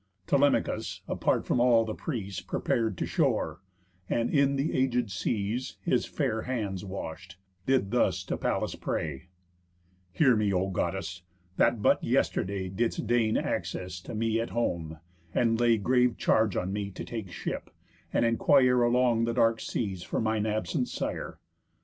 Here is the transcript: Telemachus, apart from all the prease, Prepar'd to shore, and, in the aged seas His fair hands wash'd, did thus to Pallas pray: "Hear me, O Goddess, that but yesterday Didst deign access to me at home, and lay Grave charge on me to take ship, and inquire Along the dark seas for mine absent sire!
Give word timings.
Telemachus, 0.25 1.01
apart 1.07 1.45
from 1.45 1.59
all 1.59 1.85
the 1.85 1.93
prease, 1.93 2.41
Prepar'd 2.41 2.97
to 2.97 3.05
shore, 3.05 3.61
and, 4.09 4.31
in 4.31 4.55
the 4.55 4.73
aged 4.73 5.11
seas 5.11 5.77
His 5.83 6.07
fair 6.07 6.41
hands 6.41 6.83
wash'd, 6.83 7.35
did 7.67 7.91
thus 7.91 8.23
to 8.23 8.35
Pallas 8.35 8.73
pray: 8.73 9.27
"Hear 10.11 10.35
me, 10.35 10.51
O 10.51 10.69
Goddess, 10.71 11.21
that 11.57 11.83
but 11.83 12.03
yesterday 12.03 12.67
Didst 12.67 13.05
deign 13.05 13.37
access 13.37 14.01
to 14.01 14.15
me 14.15 14.39
at 14.39 14.49
home, 14.49 14.97
and 15.35 15.59
lay 15.59 15.77
Grave 15.77 16.17
charge 16.17 16.55
on 16.57 16.73
me 16.73 16.89
to 16.89 17.05
take 17.05 17.31
ship, 17.31 17.69
and 18.11 18.25
inquire 18.25 18.81
Along 18.81 19.25
the 19.25 19.35
dark 19.35 19.59
seas 19.61 20.01
for 20.01 20.19
mine 20.19 20.47
absent 20.47 20.87
sire! 20.87 21.37